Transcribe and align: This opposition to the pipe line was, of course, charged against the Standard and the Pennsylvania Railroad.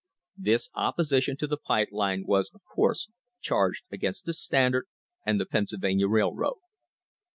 This 0.39 0.69
opposition 0.73 1.37
to 1.37 1.45
the 1.45 1.57
pipe 1.61 1.89
line 1.91 2.23
was, 2.25 2.49
of 2.55 2.61
course, 2.65 3.07
charged 3.39 3.83
against 3.91 4.25
the 4.25 4.33
Standard 4.33 4.87
and 5.27 5.39
the 5.39 5.45
Pennsylvania 5.45 6.07
Railroad. 6.07 6.57